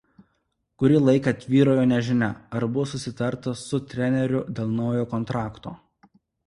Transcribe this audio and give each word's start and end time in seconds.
Kurį 0.83 1.01
laiką 1.01 1.33
tvyrojo 1.43 1.83
nežinia 1.93 2.31
ar 2.61 2.67
bus 2.79 2.97
susitarta 2.97 3.55
su 3.67 3.83
treneriu 3.93 4.45
dėl 4.61 4.77
naujo 4.83 5.09
kontrakto. 5.17 5.81